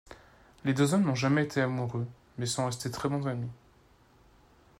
Les 0.65 0.73
deux 0.73 0.95
hommes 0.95 1.03
n'ont 1.03 1.13
jamais 1.13 1.43
été 1.43 1.61
amoureux, 1.61 2.07
mais 2.39 2.47
sont 2.47 2.65
restés 2.65 2.89
très 2.89 3.07
bons 3.07 3.27
amis. 3.27 3.51